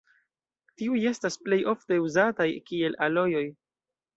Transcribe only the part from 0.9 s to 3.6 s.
estas plej ofte uzataj kiel alojoj.